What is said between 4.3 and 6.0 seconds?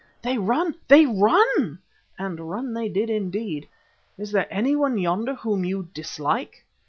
there anyone yonder whom you